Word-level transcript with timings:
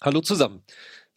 Hallo 0.00 0.20
zusammen. 0.20 0.62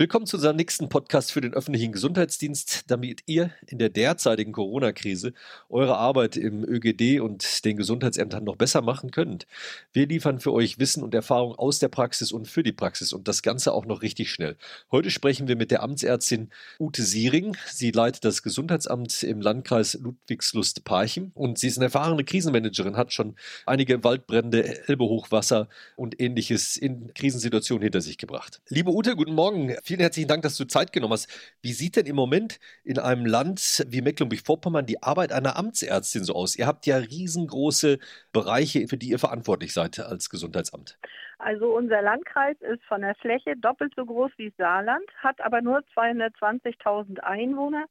Willkommen 0.02 0.26
zu 0.26 0.38
unserem 0.38 0.56
nächsten 0.56 0.90
Podcast 0.90 1.32
für 1.32 1.42
den 1.42 1.54
öffentlichen 1.54 1.92
Gesundheitsdienst, 1.92 2.86
damit 2.90 3.22
ihr 3.28 3.52
in 3.68 3.78
der 3.78 3.90
derzeitigen 3.90 4.52
Corona-Krise 4.52 5.32
eure 5.70 5.96
Arbeit 5.96 6.38
im 6.38 6.64
ÖGD 6.64 7.20
und 7.20 7.64
den 7.66 7.78
Gesundheitsämtern 7.78 8.44
noch 8.44 8.56
besser 8.56 8.82
machen 8.82 9.12
könnt. 9.12 9.46
Wir 9.94 10.08
liefern 10.08 10.40
für 10.40 10.54
euch 10.54 10.80
Wissen 10.80 11.04
und 11.04 11.14
Erfahrung 11.14 11.54
aus 11.54 11.78
der 11.78 11.90
Praxis 11.90 12.32
und 12.32 12.48
für 12.48 12.64
die 12.64 12.72
Praxis 12.72 13.14
und 13.14 13.28
das 13.28 13.44
Ganze 13.44 13.74
auch 13.74 13.86
noch 13.86 14.02
richtig 14.02 14.32
schnell. 14.32 14.58
Heute 14.92 15.12
sprechen 15.12 15.48
wir 15.48 15.56
mit 15.56 15.70
der 15.70 15.84
Amtsärztin 15.84 16.50
Ute 16.80 17.04
Siering. 17.04 17.56
Sie 17.68 17.92
leitet 17.92 18.26
das 18.26 18.42
Gesundheitsamt 18.42 19.22
im 19.22 19.40
Landkreis 19.40 20.00
Ludwigslust-Parchim 20.02 21.30
und 21.36 21.60
sie 21.60 21.68
ist 21.68 21.78
eine 21.78 21.86
erfahrene 21.86 22.24
Krisenmanagerin, 22.24 22.98
hat 22.98 23.14
schon 23.14 23.36
einige 23.68 24.04
Waldbrände, 24.04 24.88
Elbehochwasser 24.88 25.70
und 25.96 26.20
ähnliches 26.20 26.76
in 26.76 27.14
Krisensituationen 27.14 27.84
hinter 27.84 28.02
sich 28.02 28.18
gebracht. 28.18 28.64
Liebe 28.68 28.90
Ute, 28.90 29.16
guten 29.16 29.36
Morgen. 29.36 29.76
Vielen 29.92 30.00
herzlichen 30.00 30.30
Dank, 30.30 30.42
dass 30.44 30.56
du 30.56 30.64
Zeit 30.64 30.94
genommen 30.94 31.12
hast. 31.12 31.28
Wie 31.62 31.74
sieht 31.74 31.98
denn 31.98 32.06
im 32.06 32.16
Moment 32.16 32.62
in 32.86 32.98
einem 32.98 33.26
Land 33.26 33.86
wie 33.90 34.02
Mecklenburg-Vorpommern 34.02 34.86
die 34.86 35.04
Arbeit 35.04 35.34
einer 35.34 35.58
Amtsärztin 35.58 36.24
so 36.24 36.34
aus? 36.34 36.56
Ihr 36.56 36.66
habt 36.66 36.86
ja 36.86 36.96
riesengroße 36.96 38.00
Bereiche, 38.32 38.88
für 38.88 38.96
die 38.96 39.10
ihr 39.10 39.20
verantwortlich 39.20 39.74
seid 39.74 40.00
als 40.00 40.30
Gesundheitsamt. 40.30 40.98
Also 41.40 41.76
unser 41.76 42.02
Landkreis 42.02 42.56
ist 42.62 42.82
von 42.86 43.02
der 43.02 43.16
Fläche 43.16 43.58
doppelt 43.58 43.92
so 43.98 44.06
groß 44.06 44.32
wie 44.38 44.54
Saarland, 44.58 45.04
hat 45.18 45.42
aber 45.42 45.62
nur 45.62 45.80
220.000 45.94 47.20
Einwohner. 47.20 47.84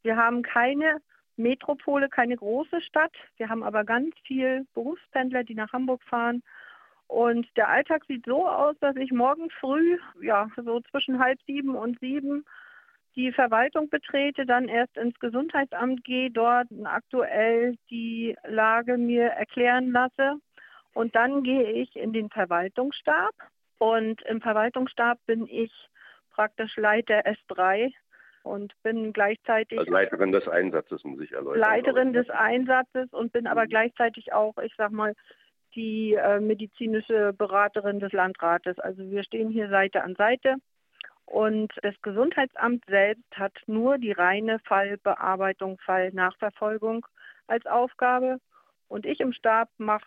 Wir 0.00 0.16
haben 0.16 0.40
keine 0.40 1.02
Metropole, 1.36 2.08
keine 2.08 2.36
große 2.36 2.80
Stadt. 2.80 3.12
Wir 3.36 3.50
haben 3.50 3.62
aber 3.62 3.84
ganz 3.84 4.14
viel 4.26 4.66
Berufspendler, 4.72 5.44
die 5.44 5.54
nach 5.54 5.74
Hamburg 5.74 6.02
fahren 6.04 6.42
und 7.12 7.46
der 7.58 7.68
Alltag 7.68 8.06
sieht 8.06 8.24
so 8.24 8.48
aus, 8.48 8.74
dass 8.80 8.96
ich 8.96 9.12
morgen 9.12 9.50
früh, 9.60 9.98
ja, 10.22 10.48
so 10.56 10.80
zwischen 10.80 11.18
halb 11.18 11.38
sieben 11.42 11.74
und 11.74 12.00
sieben, 12.00 12.46
die 13.16 13.32
Verwaltung 13.32 13.90
betrete, 13.90 14.46
dann 14.46 14.66
erst 14.66 14.96
ins 14.96 15.18
Gesundheitsamt 15.20 16.04
gehe, 16.04 16.30
dort 16.30 16.68
aktuell 16.84 17.76
die 17.90 18.34
Lage 18.46 18.96
mir 18.96 19.26
erklären 19.26 19.92
lasse. 19.92 20.38
Und 20.94 21.14
dann 21.14 21.42
gehe 21.42 21.72
ich 21.72 21.94
in 21.96 22.14
den 22.14 22.30
Verwaltungsstab. 22.30 23.34
Und 23.76 24.22
im 24.22 24.40
Verwaltungsstab 24.40 25.18
bin 25.26 25.46
ich 25.46 25.70
praktisch 26.30 26.74
Leiter 26.78 27.26
S3 27.26 27.92
und 28.42 28.72
bin 28.82 29.12
gleichzeitig 29.12 29.78
also 29.78 29.92
Leiterin 29.92 30.32
des 30.32 30.48
Einsatzes, 30.48 31.04
muss 31.04 31.20
ich 31.20 31.32
erläutern. 31.32 31.60
Leiterin 31.60 32.12
des 32.14 32.30
Einsatzes 32.30 33.12
und 33.12 33.32
bin 33.32 33.46
aber 33.46 33.64
mhm. 33.64 33.68
gleichzeitig 33.68 34.32
auch, 34.32 34.56
ich 34.56 34.72
sag 34.78 34.92
mal, 34.92 35.14
die 35.74 36.14
äh, 36.14 36.40
medizinische 36.40 37.32
Beraterin 37.32 38.00
des 38.00 38.12
Landrates. 38.12 38.78
Also 38.78 39.10
wir 39.10 39.22
stehen 39.24 39.50
hier 39.50 39.68
Seite 39.68 40.02
an 40.02 40.14
Seite. 40.14 40.56
Und 41.26 41.72
das 41.82 41.94
Gesundheitsamt 42.02 42.84
selbst 42.86 43.36
hat 43.36 43.54
nur 43.66 43.98
die 43.98 44.12
reine 44.12 44.58
Fallbearbeitung, 44.60 45.78
Fallnachverfolgung 45.78 47.06
als 47.46 47.64
Aufgabe. 47.66 48.38
Und 48.88 49.06
ich 49.06 49.20
im 49.20 49.32
Stab 49.32 49.70
mache 49.78 50.06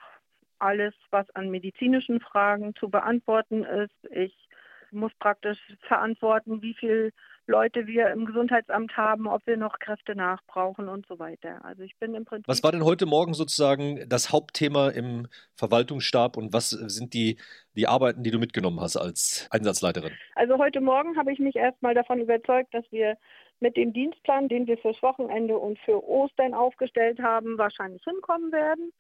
alles, 0.60 0.94
was 1.10 1.30
an 1.32 1.50
medizinischen 1.50 2.20
Fragen 2.20 2.76
zu 2.76 2.90
beantworten 2.90 3.64
ist. 3.64 3.96
Ich 4.12 4.48
muss 4.92 5.14
praktisch 5.16 5.60
verantworten, 5.88 6.62
wie 6.62 6.74
viel 6.76 7.12
Leute 7.48 7.86
wir 7.86 8.10
im 8.10 8.26
Gesundheitsamt 8.26 8.98
haben, 8.98 9.28
ob 9.28 9.46
wir 9.46 9.58
noch 9.58 9.80
Kräfte 9.80 10.16
nachbrauchen 10.16 10.90
und 10.90 11.06
so 11.08 11.20
weiter. 11.20 11.64
Also 11.64 11.84
ich 11.84 11.96
bin 12.00 12.16
im 12.16 12.26
Prinzip. 12.26 12.48
Was 12.48 12.64
war 12.64 12.72
denn 12.72 12.84
heute 12.84 13.06
Morgen 13.06 13.34
sozusagen 13.34 14.08
das 14.10 14.32
Hauptthema 14.32 14.90
im 14.90 15.28
Verwaltungsstab 15.56 16.38
und 16.38 16.54
was 16.54 16.72
sind 16.72 17.14
die, 17.14 17.38
die 17.76 17.88
Arbeiten, 17.88 18.24
die 18.24 18.32
du 18.32 18.40
mitgenommen 18.40 18.80
hast 18.80 18.98
als 18.98 19.48
Einsatzleiterin? 19.52 20.12
Also 20.34 20.58
heute 20.58 20.82
Morgen 20.82 21.18
habe 21.18 21.32
ich 21.32 21.40
mich 21.40 21.56
erstmal 21.56 21.94
davon 21.94 22.20
überzeugt, 22.20 22.74
dass 22.74 22.86
wir 22.92 23.16
mit 23.60 23.78
dem 23.78 23.94
Dienstplan, 23.94 24.48
den 24.48 24.68
wir 24.68 24.78
fürs 24.78 25.02
Wochenende 25.02 25.58
und 25.58 25.80
für 25.80 26.04
Ostern 26.04 26.54
aufgestellt 26.54 27.20
haben, 27.20 27.58
wahrscheinlich 27.58 28.04
hinkommen 28.04 28.52
werden 28.52 28.92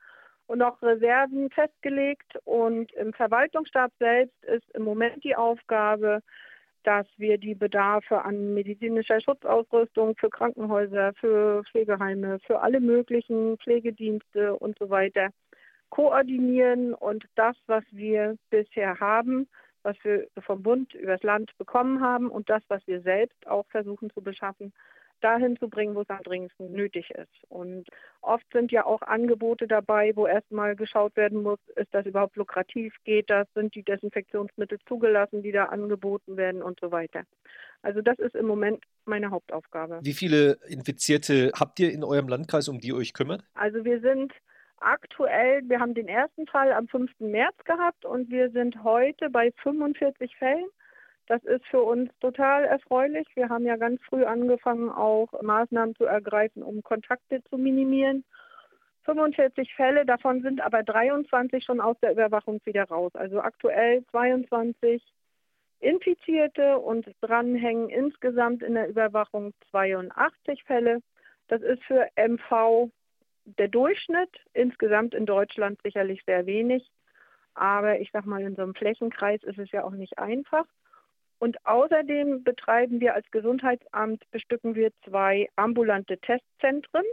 und 0.47 0.61
auch 0.61 0.81
Reserven 0.81 1.49
festgelegt. 1.49 2.37
Und 2.43 2.91
im 2.93 3.13
Verwaltungsstab 3.13 3.91
selbst 3.99 4.43
ist 4.45 4.69
im 4.73 4.83
Moment 4.83 5.23
die 5.23 5.35
Aufgabe, 5.35 6.21
dass 6.85 7.07
wir 7.17 7.37
die 7.37 7.55
Bedarfe 7.55 8.23
an 8.23 8.53
medizinischer 8.53 9.19
Schutzausrüstung 9.19 10.15
für 10.17 10.29
Krankenhäuser, 10.29 11.13
für 11.13 11.63
Pflegeheime, 11.63 12.39
für 12.45 12.61
alle 12.61 12.79
möglichen 12.79 13.57
Pflegedienste 13.57 14.55
und 14.55 14.77
so 14.77 14.89
weiter 14.89 15.29
koordinieren. 15.89 16.93
Und 16.93 17.25
das, 17.35 17.55
was 17.65 17.83
wir 17.91 18.37
bisher 18.51 18.99
haben, 18.99 19.47
was 19.81 19.95
wir 20.03 20.27
vom 20.39 20.61
Bund 20.61 20.93
übers 20.93 21.23
Land 21.23 21.51
bekommen 21.57 22.01
haben 22.01 22.29
und 22.29 22.49
das, 22.49 22.61
was 22.67 22.85
wir 22.85 23.01
selbst 23.01 23.47
auch 23.47 23.65
versuchen 23.67 24.09
zu 24.11 24.21
beschaffen, 24.21 24.71
dahin 25.21 25.57
zu 25.57 25.69
bringen, 25.69 25.95
wo 25.95 26.01
es 26.01 26.09
am 26.09 26.23
dringendsten 26.23 26.71
nötig 26.71 27.11
ist. 27.11 27.43
Und 27.49 27.87
oft 28.21 28.45
sind 28.51 28.71
ja 28.71 28.85
auch 28.85 29.01
Angebote 29.01 29.67
dabei, 29.67 30.11
wo 30.15 30.27
erstmal 30.27 30.75
geschaut 30.75 31.15
werden 31.15 31.43
muss, 31.43 31.59
ist 31.75 31.93
das 31.93 32.05
überhaupt 32.05 32.35
lukrativ, 32.35 32.93
geht 33.03 33.29
das, 33.29 33.47
sind 33.53 33.75
die 33.75 33.83
Desinfektionsmittel 33.83 34.79
zugelassen, 34.87 35.41
die 35.43 35.51
da 35.51 35.65
angeboten 35.65 36.37
werden 36.37 36.61
und 36.61 36.79
so 36.79 36.91
weiter. 36.91 37.23
Also 37.81 38.01
das 38.01 38.17
ist 38.17 38.35
im 38.35 38.47
Moment 38.47 38.83
meine 39.05 39.29
Hauptaufgabe. 39.29 39.99
Wie 40.01 40.13
viele 40.13 40.57
Infizierte 40.67 41.51
habt 41.57 41.79
ihr 41.79 41.91
in 41.91 42.03
eurem 42.03 42.27
Landkreis, 42.27 42.67
um 42.67 42.79
die 42.79 42.87
ihr 42.87 42.95
euch 42.95 43.13
kümmert? 43.13 43.43
Also 43.53 43.85
wir 43.85 44.01
sind 44.01 44.33
aktuell, 44.77 45.61
wir 45.67 45.79
haben 45.79 45.93
den 45.93 46.07
ersten 46.07 46.47
Fall 46.47 46.71
am 46.71 46.87
5. 46.87 47.11
März 47.19 47.55
gehabt 47.65 48.05
und 48.05 48.29
wir 48.29 48.49
sind 48.51 48.83
heute 48.83 49.29
bei 49.29 49.51
45 49.63 50.35
Fällen. 50.37 50.65
Das 51.27 51.43
ist 51.43 51.65
für 51.65 51.81
uns 51.81 52.11
total 52.19 52.65
erfreulich. 52.65 53.27
Wir 53.35 53.49
haben 53.49 53.65
ja 53.65 53.77
ganz 53.77 54.01
früh 54.03 54.23
angefangen, 54.25 54.89
auch 54.89 55.27
Maßnahmen 55.41 55.95
zu 55.95 56.05
ergreifen, 56.05 56.61
um 56.61 56.83
Kontakte 56.83 57.43
zu 57.49 57.57
minimieren. 57.57 58.23
45 59.05 59.73
Fälle, 59.75 60.05
davon 60.05 60.41
sind 60.41 60.61
aber 60.61 60.83
23 60.83 61.63
schon 61.63 61.79
aus 61.79 61.97
der 62.01 62.11
Überwachung 62.11 62.59
wieder 62.65 62.85
raus. 62.85 63.11
Also 63.15 63.39
aktuell 63.39 64.03
22 64.11 65.01
Infizierte 65.79 66.79
und 66.79 67.07
dranhängen 67.21 67.89
insgesamt 67.89 68.63
in 68.63 68.75
der 68.75 68.89
Überwachung 68.89 69.53
82 69.71 70.63
Fälle. 70.63 71.01
Das 71.47 71.61
ist 71.61 71.83
für 71.83 72.07
MV 72.15 72.89
der 73.45 73.67
Durchschnitt, 73.67 74.31
insgesamt 74.53 75.13
in 75.13 75.25
Deutschland 75.25 75.79
sicherlich 75.83 76.23
sehr 76.25 76.45
wenig. 76.45 76.89
Aber 77.53 77.99
ich 77.99 78.11
sage 78.11 78.27
mal, 78.27 78.41
in 78.41 78.55
so 78.55 78.63
einem 78.63 78.73
Flächenkreis 78.73 79.43
ist 79.43 79.59
es 79.59 79.71
ja 79.71 79.83
auch 79.83 79.91
nicht 79.91 80.17
einfach. 80.17 80.65
Und 81.45 81.63
außerdem 81.63 82.43
betreiben 82.43 82.99
wir 82.99 83.13
als 83.13 83.29
Gesundheitsamt, 83.29 84.23
bestücken 84.31 84.73
wir 84.73 84.89
zwei 85.07 85.47
ambulante 85.55 86.17
Testzentren, 86.17 87.03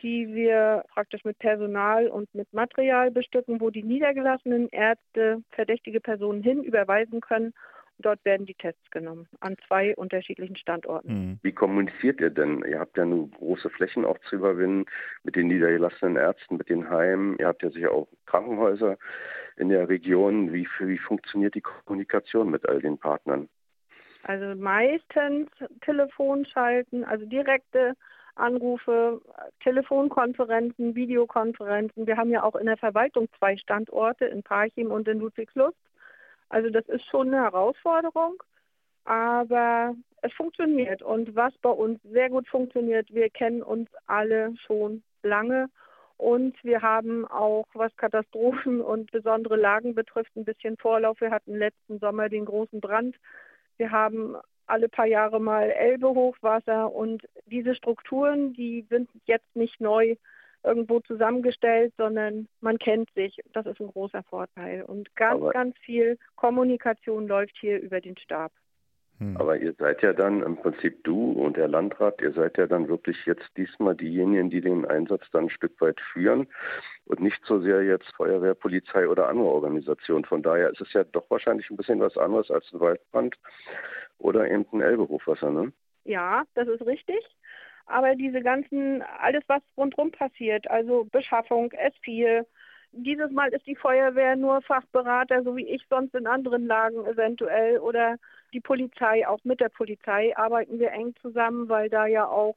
die 0.00 0.32
wir 0.32 0.84
praktisch 0.94 1.24
mit 1.24 1.40
Personal 1.40 2.06
und 2.06 2.32
mit 2.36 2.52
Material 2.52 3.10
bestücken, 3.10 3.60
wo 3.60 3.70
die 3.70 3.82
niedergelassenen 3.82 4.68
Ärzte 4.68 5.42
verdächtige 5.50 5.98
Personen 5.98 6.40
hin 6.40 6.62
überweisen 6.62 7.20
können. 7.20 7.52
Dort 7.98 8.24
werden 8.24 8.46
die 8.46 8.54
Tests 8.54 8.92
genommen 8.92 9.26
an 9.40 9.56
zwei 9.66 9.96
unterschiedlichen 9.96 10.54
Standorten. 10.54 11.12
Mhm. 11.12 11.38
Wie 11.42 11.50
kommuniziert 11.50 12.20
ihr 12.20 12.30
denn? 12.30 12.62
Ihr 12.62 12.78
habt 12.78 12.96
ja 12.96 13.04
nur 13.04 13.28
große 13.28 13.70
Flächen 13.70 14.04
auch 14.04 14.18
zu 14.28 14.36
überwinden 14.36 14.86
mit 15.24 15.34
den 15.34 15.48
niedergelassenen 15.48 16.14
Ärzten, 16.14 16.58
mit 16.58 16.68
den 16.68 16.88
Heimen. 16.88 17.36
Ihr 17.40 17.48
habt 17.48 17.64
ja 17.64 17.70
sicher 17.70 17.90
auch 17.90 18.06
Krankenhäuser 18.26 18.98
in 19.58 19.68
der 19.68 19.88
Region. 19.88 20.52
Wie, 20.52 20.66
wie 20.80 20.98
funktioniert 20.98 21.54
die 21.54 21.60
Kommunikation 21.60 22.50
mit 22.50 22.68
all 22.68 22.80
den 22.80 22.98
Partnern? 22.98 23.48
Also 24.24 24.60
meistens 24.60 25.48
Telefon 25.80 26.44
schalten, 26.46 27.04
also 27.04 27.24
direkte 27.26 27.94
Anrufe, 28.34 29.20
Telefonkonferenzen, 29.60 30.94
Videokonferenzen. 30.94 32.06
Wir 32.06 32.16
haben 32.16 32.30
ja 32.30 32.42
auch 32.42 32.54
in 32.54 32.66
der 32.66 32.76
Verwaltung 32.76 33.28
zwei 33.38 33.56
Standorte 33.56 34.26
in 34.26 34.42
Parchim 34.42 34.90
und 34.90 35.08
in 35.08 35.18
Ludwigslust. 35.18 35.76
Also 36.48 36.70
das 36.70 36.86
ist 36.88 37.04
schon 37.06 37.28
eine 37.28 37.42
Herausforderung, 37.42 38.42
aber 39.04 39.94
es 40.22 40.32
funktioniert. 40.32 41.02
Und 41.02 41.34
was 41.34 41.52
bei 41.58 41.70
uns 41.70 42.00
sehr 42.02 42.30
gut 42.30 42.48
funktioniert, 42.48 43.12
wir 43.12 43.28
kennen 43.30 43.62
uns 43.62 43.90
alle 44.06 44.54
schon 44.66 45.02
lange 45.22 45.68
und 46.18 46.62
wir 46.64 46.82
haben 46.82 47.26
auch, 47.26 47.66
was 47.74 47.96
Katastrophen 47.96 48.80
und 48.80 49.10
besondere 49.12 49.56
Lagen 49.56 49.94
betrifft, 49.94 50.36
ein 50.36 50.44
bisschen 50.44 50.76
Vorlauf. 50.76 51.20
Wir 51.20 51.30
hatten 51.30 51.56
letzten 51.56 51.98
Sommer 52.00 52.28
den 52.28 52.44
großen 52.44 52.80
Brand. 52.80 53.16
Wir 53.78 53.92
haben 53.92 54.36
alle 54.66 54.88
paar 54.88 55.06
Jahre 55.06 55.40
mal 55.40 55.70
Elbe-Hochwasser 55.70 56.92
und 56.92 57.26
diese 57.46 57.74
Strukturen, 57.74 58.52
die 58.52 58.84
sind 58.90 59.08
jetzt 59.26 59.54
nicht 59.54 59.80
neu 59.80 60.16
irgendwo 60.64 60.98
zusammengestellt, 61.00 61.94
sondern 61.96 62.48
man 62.60 62.78
kennt 62.78 63.08
sich. 63.14 63.40
Das 63.52 63.64
ist 63.66 63.80
ein 63.80 63.86
großer 63.86 64.24
Vorteil. 64.24 64.82
Und 64.82 65.14
ganz, 65.14 65.40
Aber 65.40 65.52
ganz 65.52 65.78
viel 65.78 66.18
Kommunikation 66.34 67.28
läuft 67.28 67.56
hier 67.58 67.80
über 67.80 68.00
den 68.00 68.18
Stab. 68.18 68.50
Hm. 69.18 69.36
Aber 69.36 69.56
ihr 69.56 69.74
seid 69.74 70.02
ja 70.02 70.12
dann 70.12 70.42
im 70.42 70.56
Prinzip 70.56 71.02
du 71.04 71.32
und 71.32 71.56
der 71.56 71.68
Landrat, 71.68 72.20
ihr 72.22 72.32
seid 72.32 72.56
ja 72.56 72.66
dann 72.66 72.88
wirklich 72.88 73.16
jetzt 73.26 73.48
diesmal 73.56 73.96
diejenigen, 73.96 74.48
die 74.50 74.60
den 74.60 74.84
Einsatz 74.84 75.24
dann 75.32 75.44
ein 75.44 75.50
Stück 75.50 75.80
weit 75.80 76.00
führen 76.12 76.46
und 77.06 77.20
nicht 77.20 77.44
so 77.44 77.60
sehr 77.60 77.82
jetzt 77.82 78.08
Feuerwehr, 78.14 78.54
Polizei 78.54 79.08
oder 79.08 79.28
andere 79.28 79.48
Organisationen. 79.48 80.24
Von 80.24 80.42
daher 80.42 80.70
ist 80.70 80.80
es 80.80 80.92
ja 80.92 81.04
doch 81.04 81.28
wahrscheinlich 81.30 81.68
ein 81.70 81.76
bisschen 81.76 82.00
was 82.00 82.16
anderes 82.16 82.50
als 82.50 82.72
ein 82.72 82.80
Waldbrand 82.80 83.36
oder 84.18 84.48
eben 84.48 84.66
ein 84.72 84.82
Elbe-Hochwasser, 84.82 85.50
ne? 85.50 85.72
Ja, 86.04 86.44
das 86.54 86.68
ist 86.68 86.86
richtig. 86.86 87.20
Aber 87.86 88.14
diese 88.14 88.42
ganzen, 88.42 89.02
alles 89.02 89.42
was 89.46 89.62
rundherum 89.76 90.12
passiert, 90.12 90.70
also 90.70 91.08
Beschaffung, 91.10 91.72
S4, 91.72 92.44
dieses 92.92 93.30
Mal 93.30 93.48
ist 93.52 93.66
die 93.66 93.76
Feuerwehr 93.76 94.36
nur 94.36 94.62
Fachberater, 94.62 95.42
so 95.42 95.56
wie 95.56 95.66
ich 95.66 95.82
sonst 95.88 96.14
in 96.14 96.26
anderen 96.26 96.66
Lagen 96.66 97.04
eventuell, 97.06 97.78
oder 97.78 98.16
die 98.52 98.60
Polizei, 98.60 99.26
auch 99.26 99.40
mit 99.44 99.60
der 99.60 99.68
Polizei 99.68 100.36
arbeiten 100.36 100.78
wir 100.78 100.92
eng 100.92 101.14
zusammen, 101.20 101.68
weil 101.68 101.90
da 101.90 102.06
ja 102.06 102.26
auch 102.26 102.56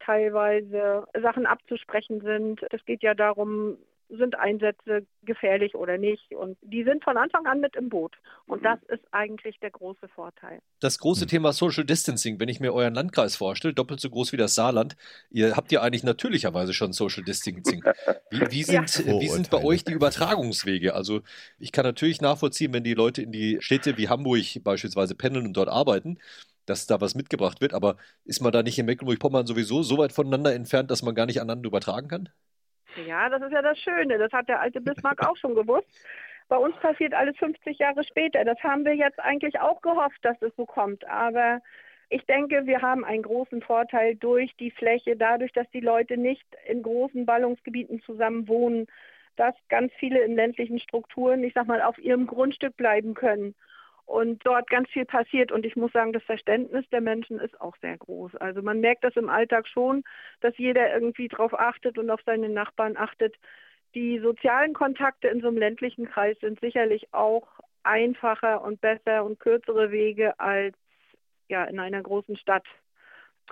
teilweise 0.00 1.06
Sachen 1.20 1.46
abzusprechen 1.46 2.20
sind. 2.20 2.60
Es 2.72 2.84
geht 2.84 3.02
ja 3.02 3.14
darum, 3.14 3.78
sind 4.16 4.38
Einsätze 4.38 5.06
gefährlich 5.22 5.74
oder 5.74 5.98
nicht. 5.98 6.34
Und 6.34 6.58
die 6.60 6.84
sind 6.84 7.02
von 7.02 7.16
Anfang 7.16 7.46
an 7.46 7.60
mit 7.60 7.76
im 7.76 7.88
Boot. 7.88 8.16
Und 8.46 8.60
mhm. 8.60 8.64
das 8.64 8.78
ist 8.88 9.04
eigentlich 9.10 9.58
der 9.60 9.70
große 9.70 10.08
Vorteil. 10.08 10.60
Das 10.80 10.98
große 10.98 11.24
mhm. 11.24 11.28
Thema 11.28 11.52
Social 11.52 11.84
Distancing, 11.84 12.38
wenn 12.38 12.48
ich 12.48 12.60
mir 12.60 12.74
euren 12.74 12.94
Landkreis 12.94 13.36
vorstelle, 13.36 13.74
doppelt 13.74 14.00
so 14.00 14.10
groß 14.10 14.32
wie 14.32 14.36
das 14.36 14.54
Saarland, 14.54 14.96
ihr 15.30 15.56
habt 15.56 15.72
ja 15.72 15.80
eigentlich 15.82 16.04
natürlicherweise 16.04 16.74
schon 16.74 16.92
Social 16.92 17.24
Distancing. 17.24 17.82
Wie, 18.30 18.50
wie 18.50 18.62
sind, 18.62 19.06
ja. 19.06 19.20
wie 19.20 19.28
sind 19.28 19.50
bei 19.50 19.62
euch 19.62 19.84
die 19.84 19.92
Übertragungswege? 19.92 20.94
Also 20.94 21.22
ich 21.58 21.72
kann 21.72 21.84
natürlich 21.84 22.20
nachvollziehen, 22.20 22.72
wenn 22.72 22.84
die 22.84 22.94
Leute 22.94 23.22
in 23.22 23.32
die 23.32 23.58
Städte 23.60 23.96
wie 23.96 24.08
Hamburg 24.08 24.42
beispielsweise 24.62 25.14
pendeln 25.14 25.46
und 25.46 25.56
dort 25.56 25.68
arbeiten, 25.68 26.18
dass 26.66 26.86
da 26.86 27.00
was 27.00 27.14
mitgebracht 27.14 27.60
wird. 27.60 27.74
Aber 27.74 27.96
ist 28.24 28.40
man 28.40 28.52
da 28.52 28.62
nicht 28.62 28.78
in 28.78 28.86
Mecklenburg-Vorpommern 28.86 29.46
sowieso 29.46 29.82
so 29.82 29.98
weit 29.98 30.12
voneinander 30.12 30.54
entfernt, 30.54 30.90
dass 30.90 31.02
man 31.02 31.14
gar 31.14 31.26
nicht 31.26 31.40
aneinander 31.40 31.68
übertragen 31.68 32.08
kann? 32.08 32.28
Ja, 33.06 33.28
das 33.28 33.42
ist 33.42 33.52
ja 33.52 33.62
das 33.62 33.78
Schöne. 33.78 34.18
Das 34.18 34.32
hat 34.32 34.48
der 34.48 34.60
alte 34.60 34.80
Bismarck 34.80 35.26
auch 35.26 35.36
schon 35.36 35.54
gewusst. 35.54 35.88
Bei 36.48 36.56
uns 36.56 36.76
passiert 36.76 37.14
alles 37.14 37.36
50 37.38 37.78
Jahre 37.78 38.04
später. 38.04 38.44
Das 38.44 38.58
haben 38.62 38.84
wir 38.84 38.94
jetzt 38.94 39.18
eigentlich 39.20 39.58
auch 39.60 39.80
gehofft, 39.80 40.18
dass 40.22 40.40
es 40.42 40.54
so 40.56 40.66
kommt. 40.66 41.06
Aber 41.08 41.60
ich 42.10 42.24
denke, 42.26 42.66
wir 42.66 42.82
haben 42.82 43.04
einen 43.04 43.22
großen 43.22 43.62
Vorteil 43.62 44.16
durch 44.16 44.54
die 44.56 44.70
Fläche, 44.70 45.16
dadurch, 45.16 45.52
dass 45.52 45.68
die 45.70 45.80
Leute 45.80 46.16
nicht 46.16 46.44
in 46.66 46.82
großen 46.82 47.24
Ballungsgebieten 47.24 48.02
zusammen 48.02 48.48
wohnen, 48.48 48.86
dass 49.36 49.54
ganz 49.70 49.92
viele 49.98 50.20
in 50.20 50.34
ländlichen 50.34 50.78
Strukturen, 50.78 51.42
ich 51.42 51.54
sag 51.54 51.66
mal, 51.66 51.80
auf 51.80 51.98
ihrem 51.98 52.26
Grundstück 52.26 52.76
bleiben 52.76 53.14
können 53.14 53.54
und 54.06 54.44
dort 54.44 54.68
ganz 54.68 54.88
viel 54.90 55.04
passiert. 55.04 55.52
Und 55.52 55.64
ich 55.64 55.76
muss 55.76 55.92
sagen, 55.92 56.12
das 56.12 56.22
Verständnis 56.24 56.88
der 56.90 57.00
Menschen 57.00 57.38
ist 57.38 57.60
auch 57.60 57.76
sehr 57.80 57.96
groß. 57.96 58.36
Also 58.36 58.62
man 58.62 58.80
merkt 58.80 59.04
das 59.04 59.16
im 59.16 59.28
Alltag 59.28 59.66
schon, 59.68 60.04
dass 60.40 60.56
jeder 60.58 60.92
irgendwie 60.92 61.28
darauf 61.28 61.58
achtet 61.58 61.98
und 61.98 62.10
auf 62.10 62.20
seine 62.26 62.48
Nachbarn 62.48 62.96
achtet. 62.96 63.36
Die 63.94 64.18
sozialen 64.20 64.72
Kontakte 64.72 65.28
in 65.28 65.40
so 65.40 65.48
einem 65.48 65.58
ländlichen 65.58 66.06
Kreis 66.06 66.38
sind 66.40 66.60
sicherlich 66.60 67.12
auch 67.12 67.46
einfacher 67.82 68.62
und 68.62 68.80
besser 68.80 69.24
und 69.24 69.38
kürzere 69.38 69.90
Wege 69.90 70.38
als 70.38 70.74
ja, 71.48 71.64
in 71.64 71.78
einer 71.78 72.02
großen 72.02 72.36
Stadt. 72.36 72.64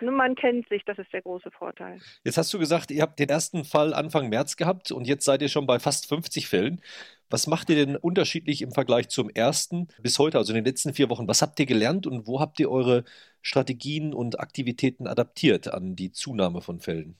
Man 0.00 0.34
kennt 0.34 0.68
sich, 0.68 0.84
das 0.84 0.98
ist 0.98 1.12
der 1.12 1.22
große 1.22 1.50
Vorteil. 1.50 2.00
Jetzt 2.24 2.38
hast 2.38 2.52
du 2.52 2.58
gesagt, 2.58 2.90
ihr 2.90 3.02
habt 3.02 3.18
den 3.18 3.28
ersten 3.28 3.64
Fall 3.64 3.94
Anfang 3.94 4.28
März 4.28 4.56
gehabt 4.56 4.92
und 4.92 5.06
jetzt 5.06 5.24
seid 5.24 5.42
ihr 5.42 5.48
schon 5.48 5.66
bei 5.66 5.78
fast 5.78 6.08
50 6.08 6.48
Fällen. 6.48 6.80
Was 7.28 7.46
macht 7.46 7.70
ihr 7.70 7.76
denn 7.76 7.96
unterschiedlich 7.96 8.62
im 8.62 8.72
Vergleich 8.72 9.08
zum 9.08 9.30
ersten 9.30 9.88
bis 10.02 10.18
heute, 10.18 10.38
also 10.38 10.52
in 10.52 10.56
den 10.56 10.64
letzten 10.64 10.94
vier 10.94 11.10
Wochen? 11.10 11.28
Was 11.28 11.42
habt 11.42 11.60
ihr 11.60 11.66
gelernt 11.66 12.06
und 12.06 12.26
wo 12.26 12.40
habt 12.40 12.58
ihr 12.58 12.70
eure 12.70 13.04
Strategien 13.42 14.12
und 14.14 14.40
Aktivitäten 14.40 15.06
adaptiert 15.06 15.72
an 15.72 15.94
die 15.96 16.12
Zunahme 16.12 16.60
von 16.60 16.80
Fällen? 16.80 17.16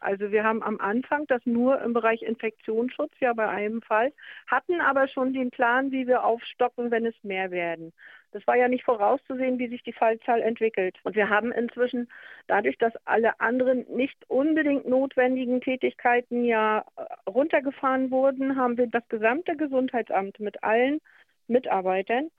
Also 0.00 0.30
wir 0.30 0.44
haben 0.44 0.62
am 0.62 0.78
Anfang 0.78 1.26
das 1.26 1.44
nur 1.46 1.80
im 1.80 1.92
Bereich 1.92 2.22
Infektionsschutz 2.22 3.12
ja 3.18 3.32
bei 3.32 3.48
einem 3.48 3.82
Fall, 3.82 4.12
hatten 4.46 4.80
aber 4.80 5.08
schon 5.08 5.32
den 5.32 5.50
Plan, 5.50 5.90
wie 5.90 6.06
wir 6.06 6.24
aufstocken, 6.24 6.90
wenn 6.90 7.06
es 7.06 7.14
mehr 7.22 7.50
werden. 7.50 7.92
Das 8.36 8.46
war 8.46 8.56
ja 8.56 8.68
nicht 8.68 8.84
vorauszusehen, 8.84 9.58
wie 9.58 9.68
sich 9.68 9.82
die 9.82 9.94
Fallzahl 9.94 10.42
entwickelt. 10.42 10.98
Und 11.04 11.16
wir 11.16 11.30
haben 11.30 11.52
inzwischen 11.52 12.06
dadurch, 12.48 12.76
dass 12.76 12.92
alle 13.06 13.40
anderen 13.40 13.86
nicht 13.88 14.28
unbedingt 14.28 14.86
notwendigen 14.86 15.62
Tätigkeiten 15.62 16.44
ja 16.44 16.84
äh, 16.96 17.30
runtergefahren 17.30 18.10
wurden, 18.10 18.56
haben 18.56 18.76
wir 18.76 18.88
das 18.88 19.08
gesamte 19.08 19.56
Gesundheitsamt 19.56 20.38
mit 20.38 20.62
allen 20.62 21.00
Mitarbeitern 21.48 22.30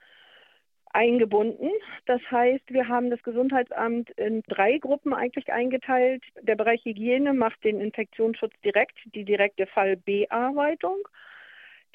eingebunden. 0.92 1.68
Das 2.06 2.20
heißt, 2.30 2.72
wir 2.72 2.86
haben 2.86 3.10
das 3.10 3.20
Gesundheitsamt 3.24 4.10
in 4.10 4.44
drei 4.46 4.78
Gruppen 4.78 5.12
eigentlich 5.12 5.52
eingeteilt. 5.52 6.22
Der 6.42 6.54
Bereich 6.54 6.84
Hygiene 6.84 7.34
macht 7.34 7.64
den 7.64 7.80
Infektionsschutz 7.80 8.54
direkt, 8.64 8.98
die 9.16 9.24
direkte 9.24 9.66
Fallbearbeitung. 9.66 11.08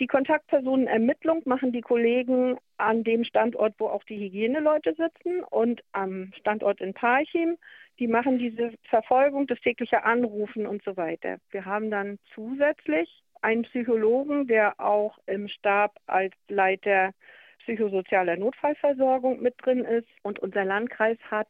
Die 0.04 0.08
Kontaktpersonenermittlung 0.08 1.44
machen 1.46 1.72
die 1.72 1.80
Kollegen 1.80 2.58
an 2.76 3.06
dem 3.06 3.24
Standort, 3.24 3.76
wo 3.78 3.88
auch 3.88 4.04
die 4.04 4.18
Hygieneleute 4.20 4.96
sitzen 4.96 5.42
und 5.50 5.82
am 5.94 6.34
Standort 6.38 6.82
in 6.82 6.94
Parchim. 6.94 7.58
Die 8.00 8.08
machen 8.08 8.38
diese 8.38 8.74
Verfolgung, 8.90 9.48
das 9.48 9.62
tägliche 9.62 10.04
Anrufen 10.04 10.68
und 10.68 10.84
so 10.84 10.98
weiter. 10.98 11.38
Wir 11.52 11.64
haben 11.64 11.90
dann 11.90 12.20
zusätzlich 12.36 13.24
einen 13.42 13.62
Psychologen, 13.62 14.46
der 14.46 14.78
auch 14.78 15.18
im 15.26 15.48
Stab 15.48 15.96
als 16.06 16.34
Leiter 16.50 17.12
psychosozialer 17.60 18.36
Notfallversorgung 18.36 19.42
mit 19.42 19.56
drin 19.60 19.86
ist. 19.86 20.10
Und 20.22 20.38
unser 20.40 20.66
Landkreis 20.66 21.18
hat, 21.32 21.48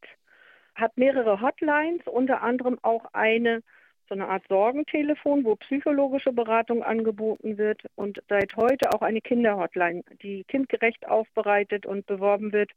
hat 0.75 0.95
mehrere 0.95 1.41
Hotlines, 1.41 2.05
unter 2.05 2.43
anderem 2.43 2.77
auch 2.83 3.05
eine, 3.13 3.63
so 4.07 4.15
eine 4.15 4.27
Art 4.27 4.47
Sorgentelefon, 4.47 5.43
wo 5.43 5.55
psychologische 5.55 6.33
Beratung 6.33 6.83
angeboten 6.83 7.57
wird 7.57 7.81
und 7.95 8.21
seit 8.29 8.55
heute 8.55 8.93
auch 8.93 9.01
eine 9.01 9.21
Kinderhotline, 9.21 10.03
die 10.21 10.43
kindgerecht 10.45 11.07
aufbereitet 11.07 11.85
und 11.85 12.05
beworben 12.05 12.51
wird, 12.51 12.71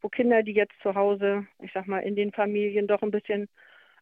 wo 0.00 0.08
Kinder, 0.08 0.42
die 0.42 0.52
jetzt 0.52 0.74
zu 0.82 0.94
Hause, 0.94 1.46
ich 1.60 1.72
sag 1.72 1.86
mal, 1.86 2.00
in 2.00 2.16
den 2.16 2.32
Familien 2.32 2.86
doch 2.86 3.02
ein 3.02 3.10
bisschen 3.10 3.48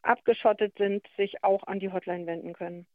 abgeschottet 0.02 0.74
sind, 0.76 1.06
sich 1.16 1.42
auch 1.42 1.66
an 1.66 1.80
die 1.80 1.90
Hotline 1.92 2.26
wenden 2.26 2.52
können. 2.52 2.86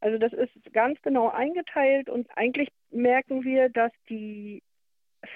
Also 0.00 0.18
das 0.18 0.32
ist 0.32 0.52
ganz 0.72 1.00
genau 1.02 1.28
eingeteilt 1.28 2.08
und 2.08 2.28
eigentlich 2.36 2.68
merken 2.90 3.44
wir, 3.44 3.68
dass 3.68 3.92
die 4.08 4.62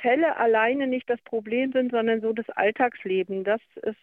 Fälle 0.01 0.37
alleine 0.37 0.87
nicht 0.87 1.11
das 1.11 1.21
Problem 1.23 1.73
sind, 1.73 1.91
sondern 1.91 2.21
so 2.21 2.33
das 2.33 2.49
Alltagsleben. 2.51 3.45
Das 3.45 3.61
ist 3.83 3.99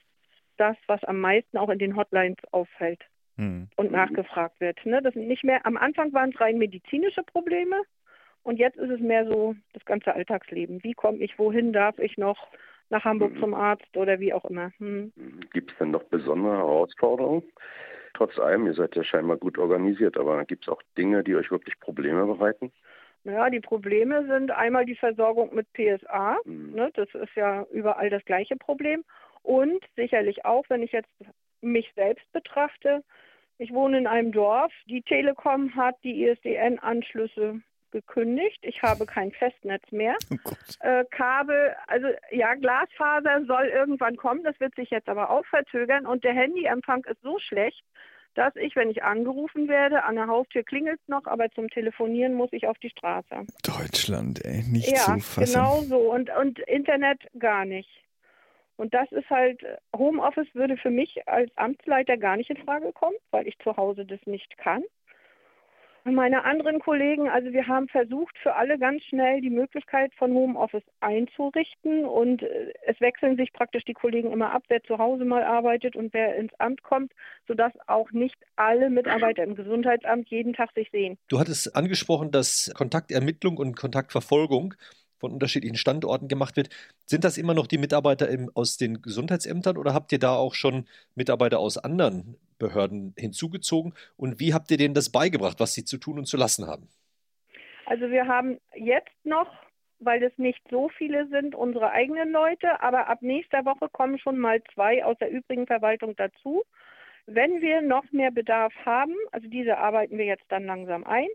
das, 0.58 0.76
was 0.88 1.04
am 1.06 1.20
meisten 1.20 1.58
auch 1.58 1.70
in 1.70 1.80
den 1.80 1.96
Hotlines 1.96 2.38
auffällt 2.52 3.06
hm. 3.40 3.70
und 3.78 3.92
nachgefragt 3.92 4.60
wird. 4.60 4.86
Ne? 4.86 5.02
Das 5.02 5.14
sind 5.14 5.28
nicht 5.28 5.46
mehr, 5.46 5.66
am 5.66 5.78
Anfang 5.78 6.12
waren 6.12 6.32
es 6.32 6.42
rein 6.42 6.58
medizinische 6.58 7.24
Probleme 7.24 7.82
und 8.44 8.60
jetzt 8.60 8.78
ist 8.78 8.90
es 8.90 9.00
mehr 9.00 9.26
so 9.26 9.56
das 9.74 9.86
ganze 9.86 10.14
Alltagsleben. 10.14 10.84
Wie 10.84 10.94
komme 10.94 11.20
ich 11.20 11.40
wohin? 11.40 11.72
Darf 11.72 11.98
ich 12.00 12.18
noch 12.18 12.48
nach 12.90 13.06
Hamburg 13.06 13.34
hm. 13.34 13.40
zum 13.40 13.54
Arzt 13.54 13.96
oder 13.96 14.20
wie 14.20 14.34
auch 14.34 14.44
immer? 14.46 14.72
Hm. 14.78 15.14
Gibt 15.54 15.72
es 15.72 15.78
denn 15.78 15.92
noch 15.92 16.04
besondere 16.04 16.58
Herausforderungen? 16.58 17.44
Trotz 18.14 18.38
allem, 18.38 18.66
ihr 18.66 18.74
seid 18.74 18.96
ja 18.96 19.04
scheinbar 19.04 19.38
gut 19.38 19.58
organisiert, 19.58 20.18
aber 20.18 20.44
gibt 20.44 20.66
es 20.66 20.70
auch 20.70 20.82
Dinge, 20.98 21.24
die 21.24 21.36
euch 21.36 21.50
wirklich 21.50 21.80
Probleme 21.80 22.26
bereiten? 22.26 22.72
Ja, 23.24 23.50
die 23.50 23.60
Probleme 23.62 24.26
sind 24.28 24.52
einmal 24.52 24.86
die 24.86 24.96
Versorgung 24.96 25.56
mit 25.56 25.72
PSA. 25.74 26.38
Mhm. 26.44 26.74
Ne, 26.74 26.90
das 26.94 27.08
ist 27.14 27.36
ja 27.36 27.66
überall 27.72 28.10
das 28.10 28.26
gleiche 28.26 28.58
Problem. 28.58 29.04
Und 29.44 29.82
sicherlich 29.96 30.44
auch, 30.44 30.66
wenn 30.70 30.84
ich 30.84 30.92
jetzt 30.92 31.12
mich 31.62 31.92
selbst 31.96 32.30
betrachte, 32.34 33.04
ich 33.60 33.74
wohne 33.74 33.98
in 33.98 34.08
einem 34.08 34.32
Dorf. 34.32 34.72
Die 34.86 35.02
Telekom 35.02 35.76
hat 35.76 35.96
die 36.04 36.24
ISDN-Anschlüsse 36.24 37.62
gekündigt. 37.92 38.60
Ich 38.62 38.82
habe 38.82 39.06
kein 39.06 39.32
Festnetz 39.32 39.84
mehr. 39.92 40.16
Oh 40.32 40.38
äh, 40.80 41.04
Kabel, 41.12 41.76
also 41.88 42.08
ja, 42.32 42.54
Glasfaser 42.56 43.46
soll 43.46 43.66
irgendwann 43.66 44.16
kommen. 44.16 44.44
Das 44.44 44.60
wird 44.60 44.76
sich 44.76 44.90
jetzt 44.90 45.10
aber 45.10 45.30
auch 45.30 45.46
verzögern. 45.46 46.06
Und 46.06 46.24
der 46.24 46.34
Handyempfang 46.34 47.04
ist 47.06 47.22
so 47.22 47.38
schlecht, 47.40 47.84
dass 48.36 48.56
ich, 48.56 48.76
wenn 48.76 48.90
ich 48.90 49.04
angerufen 49.04 49.68
werde, 49.68 50.04
an 50.04 50.16
der 50.16 50.28
Haustür 50.28 50.64
klingelt 50.64 51.02
noch, 51.08 51.26
aber 51.26 51.50
zum 51.52 51.68
Telefonieren 51.70 52.36
muss 52.36 52.54
ich 52.54 52.68
auf 52.68 52.78
die 52.78 52.92
Straße. 52.92 53.46
Deutschland, 53.64 54.46
ey, 54.46 54.64
nicht 54.64 54.92
ja, 54.92 54.98
zu 54.98 55.20
fassen. 55.20 55.54
genau 55.54 55.82
so. 55.82 55.98
Und, 56.14 56.30
und 56.40 56.60
Internet 56.60 57.20
gar 57.38 57.66
nicht. 57.66 57.90
Und 58.80 58.94
das 58.94 59.12
ist 59.12 59.30
halt, 59.30 59.62
Homeoffice 59.96 60.48
würde 60.54 60.78
für 60.78 60.90
mich 60.90 61.28
als 61.28 61.52
Amtsleiter 61.58 62.18
gar 62.18 62.38
nicht 62.38 62.50
in 62.50 62.58
Frage 62.58 62.92
kommen, 62.94 63.18
weil 63.32 63.48
ich 63.48 63.60
zu 63.60 63.76
Hause 63.76 64.06
das 64.06 64.20
nicht 64.26 64.58
kann 64.58 64.84
meine 66.12 66.44
anderen 66.44 66.80
Kollegen, 66.80 67.30
also 67.30 67.52
wir 67.52 67.68
haben 67.68 67.88
versucht, 67.88 68.38
für 68.42 68.56
alle 68.56 68.78
ganz 68.78 69.04
schnell 69.04 69.42
die 69.42 69.50
Möglichkeit 69.50 70.14
von 70.16 70.34
Homeoffice 70.34 70.84
einzurichten 71.00 72.06
und 72.06 72.44
äh, 72.44 72.74
es 72.86 73.00
wechseln 73.02 73.38
sich 73.38 73.52
praktisch 73.54 73.84
die 73.86 73.94
Kollegen 73.94 74.32
immer 74.32 74.52
ab, 74.52 74.64
wer 74.70 74.84
zu 74.84 74.98
Hause 74.98 75.26
mal 75.26 75.44
arbeitet 75.44 75.96
und 75.96 76.14
wer 76.14 76.36
ins 76.36 76.54
Amt 76.60 76.84
kommt, 76.84 77.12
sodass 77.48 77.74
auch 77.88 78.12
nicht 78.12 78.38
alle 78.56 78.90
Mitarbeiter 78.90 79.44
im 79.44 79.56
Gesundheitsamt 79.56 80.30
jeden 80.30 80.54
Tag 80.54 80.72
sich 80.74 80.90
sehen. 80.92 81.18
Du 81.28 81.40
hattest 81.40 81.76
angesprochen, 81.76 82.32
dass 82.32 82.72
Kontaktermittlung 82.76 83.58
und 83.58 83.76
Kontaktverfolgung 83.76 84.76
von 85.20 85.32
unterschiedlichen 85.32 85.76
Standorten 85.76 86.28
gemacht 86.28 86.56
wird. 86.56 86.70
Sind 87.06 87.24
das 87.24 87.38
immer 87.38 87.54
noch 87.54 87.68
die 87.68 87.78
Mitarbeiter 87.78 88.30
im, 88.30 88.50
aus 88.56 88.78
den 88.78 89.02
Gesundheitsämtern 89.02 89.78
oder 89.78 89.94
habt 89.94 90.12
ihr 90.12 90.20
da 90.20 90.36
auch 90.36 90.54
schon 90.54 90.88
Mitarbeiter 91.16 91.60
aus 91.60 91.78
anderen 91.78 92.38
Behörden 92.58 93.14
hinzugezogen? 93.18 93.94
Und 94.18 94.40
wie 94.40 94.54
habt 94.54 94.72
ihr 94.72 94.78
denen 94.78 94.94
das 94.94 95.12
beigebracht, 95.12 95.60
was 95.60 95.74
sie 95.74 95.86
zu 95.86 95.98
tun 95.98 96.20
und 96.20 96.26
zu 96.26 96.38
lassen 96.38 96.68
haben? 96.68 96.88
Also 97.86 98.12
wir 98.12 98.28
haben 98.28 98.60
jetzt 98.76 99.26
noch, 99.26 99.52
weil 100.00 100.22
es 100.24 100.38
nicht 100.38 100.62
so 100.70 100.90
viele 100.90 101.28
sind, 101.30 101.56
unsere 101.56 101.92
eigenen 101.92 102.32
Leute, 102.32 102.82
aber 102.82 103.08
ab 103.08 103.22
nächster 103.22 103.66
Woche 103.66 103.90
kommen 103.92 104.20
schon 104.20 104.38
mal 104.38 104.62
zwei 104.74 105.04
aus 105.04 105.18
der 105.18 105.32
übrigen 105.32 105.66
Verwaltung 105.66 106.16
dazu. 106.16 106.64
Wenn 107.26 107.62
wir 107.62 107.82
noch 107.82 108.12
mehr 108.12 108.32
Bedarf 108.32 108.74
haben, 108.86 109.16
also 109.32 109.48
diese 109.48 109.78
arbeiten 109.78 110.18
wir 110.18 110.26
jetzt 110.26 110.46
dann 110.50 110.66
langsam 110.66 111.04
ein, 111.04 111.28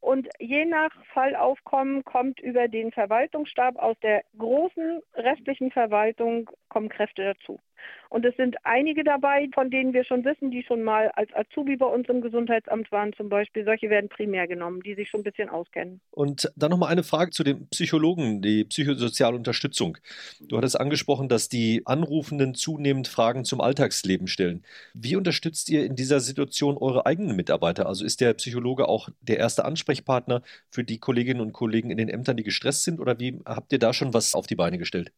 und 0.00 0.28
je 0.38 0.64
nach 0.64 0.90
Fallaufkommen 1.12 2.04
kommt 2.04 2.40
über 2.40 2.68
den 2.68 2.90
Verwaltungsstab 2.90 3.76
aus 3.76 3.98
der 4.00 4.24
großen 4.38 5.00
restlichen 5.14 5.70
Verwaltung 5.70 6.50
kommen 6.68 6.88
Kräfte 6.88 7.34
dazu. 7.34 7.60
Und 8.10 8.24
es 8.24 8.36
sind 8.36 8.56
einige 8.64 9.04
dabei, 9.04 9.48
von 9.54 9.70
denen 9.70 9.92
wir 9.92 10.02
schon 10.04 10.24
wissen, 10.24 10.50
die 10.50 10.64
schon 10.64 10.82
mal 10.82 11.12
als 11.14 11.32
Azubi 11.32 11.76
bei 11.76 11.86
uns 11.86 12.08
im 12.08 12.20
Gesundheitsamt 12.20 12.90
waren 12.90 13.12
zum 13.12 13.28
Beispiel. 13.28 13.64
Solche 13.64 13.88
werden 13.88 14.08
primär 14.08 14.48
genommen, 14.48 14.82
die 14.82 14.96
sich 14.96 15.08
schon 15.08 15.20
ein 15.20 15.24
bisschen 15.24 15.48
auskennen. 15.48 16.00
Und 16.10 16.52
dann 16.56 16.72
nochmal 16.72 16.90
eine 16.90 17.04
Frage 17.04 17.30
zu 17.30 17.44
den 17.44 17.68
Psychologen, 17.68 18.42
die 18.42 18.64
psychosoziale 18.64 19.36
Unterstützung. 19.36 19.96
Du 20.40 20.56
hattest 20.56 20.78
angesprochen, 20.80 21.28
dass 21.28 21.48
die 21.48 21.82
Anrufenden 21.84 22.54
zunehmend 22.54 23.06
Fragen 23.06 23.44
zum 23.44 23.60
Alltagsleben 23.60 24.26
stellen. 24.26 24.64
Wie 24.92 25.14
unterstützt 25.14 25.70
ihr 25.70 25.84
in 25.84 25.94
dieser 25.94 26.18
Situation 26.18 26.76
eure 26.78 27.06
eigenen 27.06 27.36
Mitarbeiter? 27.36 27.86
Also 27.86 28.04
ist 28.04 28.20
der 28.20 28.34
Psychologe 28.34 28.88
auch 28.88 29.08
der 29.20 29.38
erste 29.38 29.64
Ansprechpartner 29.64 30.42
für 30.68 30.82
die 30.82 30.98
Kolleginnen 30.98 31.40
und 31.40 31.52
Kollegen 31.52 31.92
in 31.92 31.96
den 31.96 32.08
Ämtern, 32.08 32.36
die 32.36 32.42
gestresst 32.42 32.82
sind? 32.82 32.98
Oder 32.98 33.20
wie 33.20 33.40
habt 33.46 33.72
ihr 33.72 33.78
da 33.78 33.92
schon 33.92 34.12
was 34.12 34.34
auf 34.34 34.48
die 34.48 34.56
Beine 34.56 34.78
gestellt? 34.78 35.12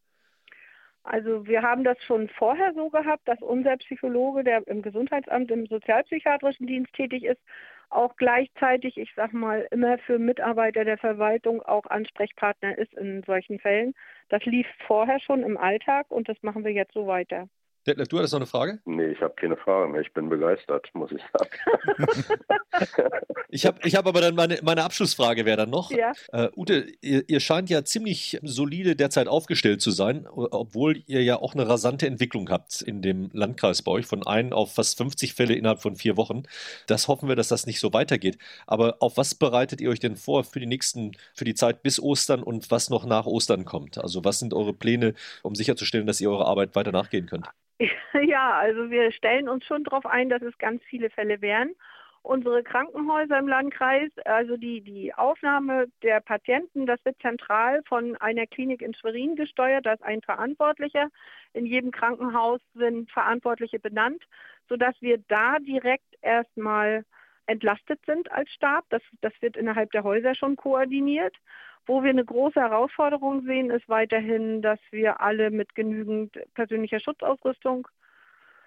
Also 1.03 1.45
wir 1.47 1.61
haben 1.61 1.83
das 1.83 2.01
schon 2.03 2.29
vorher 2.29 2.73
so 2.73 2.89
gehabt, 2.89 3.27
dass 3.27 3.41
unser 3.41 3.75
Psychologe, 3.77 4.43
der 4.43 4.65
im 4.67 4.81
Gesundheitsamt 4.81 5.51
im 5.51 5.65
sozialpsychiatrischen 5.67 6.65
Dienst 6.65 6.93
tätig 6.93 7.25
ist, 7.25 7.41
auch 7.89 8.15
gleichzeitig, 8.15 8.97
ich 8.97 9.13
sag 9.15 9.33
mal, 9.33 9.67
immer 9.71 9.97
für 9.99 10.17
Mitarbeiter 10.17 10.85
der 10.85 10.97
Verwaltung 10.97 11.61
auch 11.61 11.85
Ansprechpartner 11.85 12.77
ist 12.77 12.93
in 12.93 13.21
solchen 13.23 13.59
Fällen. 13.59 13.93
Das 14.29 14.43
lief 14.45 14.65
vorher 14.87 15.19
schon 15.19 15.43
im 15.43 15.57
Alltag 15.57 16.09
und 16.09 16.29
das 16.29 16.41
machen 16.41 16.63
wir 16.63 16.71
jetzt 16.71 16.93
so 16.93 17.05
weiter. 17.05 17.47
Detlef, 17.85 18.07
du 18.07 18.17
hattest 18.17 18.33
noch 18.33 18.39
eine 18.39 18.47
Frage? 18.47 18.79
Nee, 18.85 19.07
ich 19.07 19.21
habe 19.21 19.33
keine 19.35 19.57
Frage 19.57 19.91
mehr. 19.91 20.01
Ich 20.01 20.13
bin 20.13 20.29
begeistert, 20.29 20.89
muss 20.93 21.11
ich 21.11 21.21
sagen. 21.33 22.09
ich 23.49 23.65
habe 23.65 23.79
ich 23.83 23.95
hab 23.95 24.07
aber 24.07 24.21
dann 24.21 24.35
meine, 24.35 24.59
meine 24.63 24.83
Abschlussfrage 24.83 25.45
wäre 25.45 25.57
dann 25.57 25.69
noch. 25.69 25.91
Ja. 25.91 26.13
Uh, 26.33 26.47
Ute, 26.55 26.87
ihr, 27.01 27.27
ihr, 27.27 27.39
scheint 27.41 27.69
ja 27.69 27.83
ziemlich 27.83 28.39
solide 28.41 28.95
derzeit 28.95 29.27
aufgestellt 29.27 29.81
zu 29.81 29.91
sein, 29.91 30.25
obwohl 30.27 31.03
ihr 31.07 31.23
ja 31.23 31.35
auch 31.41 31.55
eine 31.55 31.67
rasante 31.67 32.07
Entwicklung 32.07 32.49
habt 32.49 32.81
in 32.81 33.01
dem 33.01 33.29
Landkreis 33.33 33.81
bei 33.81 33.91
euch, 33.91 34.05
von 34.05 34.25
ein 34.25 34.53
auf 34.53 34.75
fast 34.75 34.97
50 34.97 35.33
Fälle 35.33 35.53
innerhalb 35.53 35.81
von 35.81 35.97
vier 35.97 36.15
Wochen. 36.15 36.43
Das 36.87 37.09
hoffen 37.09 37.27
wir, 37.27 37.35
dass 37.35 37.49
das 37.49 37.65
nicht 37.67 37.81
so 37.81 37.91
weitergeht. 37.91 38.37
Aber 38.65 38.97
auf 39.01 39.17
was 39.17 39.35
bereitet 39.35 39.81
ihr 39.81 39.89
euch 39.89 39.99
denn 39.99 40.15
vor 40.15 40.45
für 40.45 40.61
die 40.61 40.67
nächsten, 40.67 41.11
für 41.33 41.45
die 41.45 41.55
Zeit 41.55 41.83
bis 41.83 41.99
Ostern 41.99 42.43
und 42.43 42.71
was 42.71 42.89
noch 42.89 43.05
nach 43.05 43.25
Ostern 43.25 43.65
kommt? 43.65 43.97
Also 43.97 44.23
was 44.23 44.39
sind 44.39 44.53
eure 44.53 44.73
Pläne, 44.73 45.15
um 45.41 45.53
sicherzustellen, 45.53 46.07
dass 46.07 46.21
ihr 46.21 46.31
eure 46.31 46.45
Arbeit 46.45 46.75
weiter 46.75 46.93
nachgehen 46.93 47.25
könnt? 47.25 47.49
Ja, 48.27 48.57
also 48.57 48.89
wir 48.89 49.11
stellen 49.11 49.49
uns 49.49 49.65
schon 49.65 49.83
darauf 49.83 50.05
ein, 50.05 50.29
dass 50.29 50.41
es 50.41 50.57
ganz 50.57 50.83
viele 50.83 51.09
Fälle 51.09 51.41
wären. 51.41 51.75
Unsere 52.21 52.63
Krankenhäuser 52.63 53.37
im 53.37 53.49
Landkreis, 53.49 54.09
also 54.23 54.55
die, 54.55 54.79
die 54.79 55.13
Aufnahme 55.13 55.87
der 56.03 56.21
Patienten, 56.21 56.85
das 56.85 57.03
wird 57.03 57.21
zentral 57.21 57.81
von 57.85 58.15
einer 58.15 58.47
Klinik 58.47 58.81
in 58.81 58.93
Schwerin 58.93 59.35
gesteuert. 59.35 59.85
Da 59.85 59.93
ist 59.93 60.03
ein 60.03 60.21
Verantwortlicher. 60.21 61.09
In 61.51 61.65
jedem 61.65 61.91
Krankenhaus 61.91 62.61
sind 62.75 63.11
Verantwortliche 63.11 63.77
benannt, 63.77 64.23
sodass 64.69 64.95
wir 65.01 65.17
da 65.27 65.59
direkt 65.59 66.15
erstmal 66.21 67.03
entlastet 67.45 67.99
sind 68.05 68.31
als 68.31 68.49
Stab. 68.51 68.85
Das, 68.89 69.01
das 69.19 69.33
wird 69.41 69.57
innerhalb 69.57 69.91
der 69.91 70.03
Häuser 70.03 70.33
schon 70.33 70.55
koordiniert. 70.55 71.35
Wo 71.85 72.01
wir 72.01 72.11
eine 72.11 72.23
große 72.23 72.59
Herausforderung 72.59 73.43
sehen, 73.43 73.69
ist 73.69 73.87
weiterhin, 73.89 74.61
dass 74.61 74.79
wir 74.91 75.21
alle 75.21 75.51
mit 75.51 75.75
genügend 75.75 76.37
persönlicher 76.53 76.99
Schutzausrüstung 76.99 77.87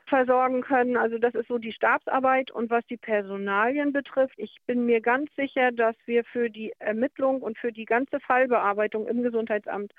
versorgen 0.06 0.62
können. 0.62 0.96
Also 0.96 1.18
das 1.18 1.34
ist 1.34 1.48
so 1.48 1.58
die 1.58 1.72
Stabsarbeit. 1.72 2.50
Und 2.50 2.70
was 2.70 2.86
die 2.86 2.96
Personalien 2.96 3.92
betrifft, 3.92 4.38
ich 4.38 4.56
bin 4.66 4.86
mir 4.86 5.00
ganz 5.00 5.34
sicher, 5.34 5.72
dass 5.72 5.96
wir 6.06 6.24
für 6.24 6.50
die 6.50 6.72
Ermittlung 6.78 7.42
und 7.42 7.58
für 7.58 7.72
die 7.72 7.86
ganze 7.86 8.20
Fallbearbeitung 8.20 9.06
im 9.06 9.22
Gesundheitsamt, 9.22 9.92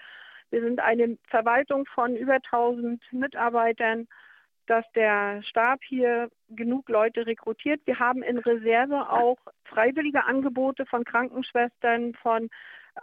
wir 0.50 0.62
sind 0.62 0.80
eine 0.80 1.18
Verwaltung 1.30 1.86
von 1.94 2.16
über 2.16 2.36
1000 2.36 3.02
Mitarbeitern, 3.12 4.08
dass 4.66 4.86
der 4.94 5.42
Stab 5.44 5.80
hier 5.84 6.30
genug 6.50 6.88
Leute 6.90 7.26
rekrutiert. 7.26 7.82
Wir 7.86 8.00
haben 8.00 8.24
in 8.24 8.38
Reserve 8.38 9.10
auch 9.10 9.38
freiwillige 9.66 10.26
Angebote 10.26 10.86
von 10.86 11.04
Krankenschwestern, 11.04 12.14
von 12.16 12.50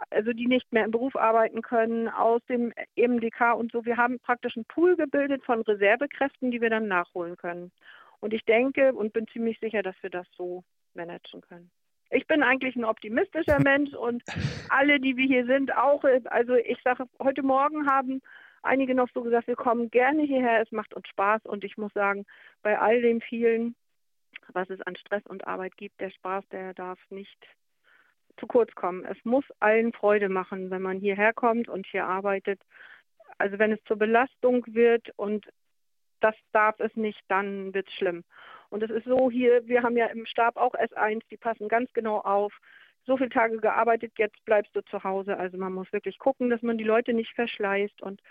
also 0.09 0.33
die 0.33 0.47
nicht 0.47 0.71
mehr 0.71 0.85
im 0.85 0.91
Beruf 0.91 1.15
arbeiten 1.15 1.61
können, 1.61 2.07
aus 2.07 2.41
dem 2.47 2.73
EMDK 2.95 3.53
und 3.55 3.71
so. 3.71 3.85
Wir 3.85 3.97
haben 3.97 4.19
praktisch 4.19 4.55
einen 4.55 4.65
Pool 4.65 4.95
gebildet 4.95 5.43
von 5.43 5.61
Reservekräften, 5.61 6.51
die 6.51 6.61
wir 6.61 6.69
dann 6.69 6.87
nachholen 6.87 7.37
können. 7.37 7.71
Und 8.19 8.33
ich 8.33 8.43
denke 8.45 8.93
und 8.93 9.13
bin 9.13 9.27
ziemlich 9.27 9.59
sicher, 9.59 9.83
dass 9.83 9.95
wir 10.01 10.09
das 10.09 10.27
so 10.37 10.63
managen 10.93 11.41
können. 11.41 11.69
Ich 12.11 12.27
bin 12.27 12.43
eigentlich 12.43 12.75
ein 12.75 12.85
optimistischer 12.85 13.59
Mensch 13.63 13.93
und 13.93 14.23
alle, 14.69 14.99
die 14.99 15.17
wir 15.17 15.25
hier 15.25 15.45
sind, 15.45 15.75
auch. 15.75 16.03
Also 16.25 16.55
ich 16.55 16.79
sage, 16.83 17.05
heute 17.21 17.43
Morgen 17.43 17.87
haben 17.87 18.21
einige 18.63 18.95
noch 18.95 19.09
so 19.13 19.21
gesagt, 19.21 19.47
wir 19.47 19.55
kommen 19.55 19.91
gerne 19.91 20.23
hierher, 20.23 20.61
es 20.61 20.71
macht 20.71 20.93
uns 20.93 21.07
Spaß 21.07 21.45
und 21.45 21.63
ich 21.63 21.77
muss 21.77 21.93
sagen, 21.93 22.25
bei 22.63 22.79
all 22.79 23.01
dem 23.01 23.21
vielen, 23.21 23.75
was 24.53 24.69
es 24.69 24.81
an 24.81 24.95
Stress 24.95 25.25
und 25.27 25.47
Arbeit 25.47 25.77
gibt, 25.77 25.99
der 25.99 26.09
Spaß, 26.09 26.47
der 26.49 26.73
darf 26.73 26.99
nicht 27.09 27.37
zu 28.37 28.47
kurz 28.47 28.73
kommen. 28.75 29.05
Es 29.05 29.17
muss 29.23 29.45
allen 29.59 29.93
Freude 29.93 30.29
machen, 30.29 30.69
wenn 30.71 30.81
man 30.81 30.99
hierher 30.99 31.33
kommt 31.33 31.69
und 31.69 31.85
hier 31.87 32.05
arbeitet. 32.05 32.61
Also 33.37 33.59
wenn 33.59 33.71
es 33.71 33.83
zur 33.83 33.97
Belastung 33.97 34.65
wird 34.67 35.09
und 35.17 35.45
das 36.21 36.35
darf 36.53 36.79
es 36.79 36.95
nicht, 36.95 37.21
dann 37.27 37.73
wird 37.73 37.87
es 37.87 37.93
schlimm. 37.93 38.23
Und 38.69 38.83
es 38.83 38.89
ist 38.89 39.05
so 39.05 39.29
hier, 39.29 39.67
wir 39.67 39.83
haben 39.83 39.97
ja 39.97 40.07
im 40.07 40.25
Stab 40.25 40.57
auch 40.57 40.73
S1, 40.73 41.21
die 41.29 41.37
passen 41.37 41.67
ganz 41.67 41.91
genau 41.93 42.19
auf. 42.19 42.53
So 43.05 43.17
viele 43.17 43.29
Tage 43.29 43.57
gearbeitet, 43.57 44.13
jetzt 44.17 44.43
bleibst 44.45 44.75
du 44.75 44.81
zu 44.85 45.03
Hause. 45.03 45.37
Also 45.37 45.57
man 45.57 45.73
muss 45.73 45.91
wirklich 45.93 46.17
gucken, 46.17 46.49
dass 46.49 46.61
man 46.61 46.77
die 46.77 46.83
Leute 46.83 47.13
nicht 47.13 47.33
verschleißt 47.35 48.01
und 48.01 48.21